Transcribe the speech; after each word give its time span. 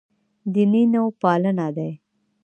دیني 0.53 0.83
نوپالنه 0.93 1.67
دی. 1.75 1.91